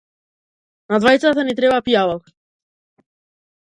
На 0.93 0.99
двајцата 1.03 1.45
ни 1.49 1.55
треба 1.61 1.79
пијалок. 1.91 2.33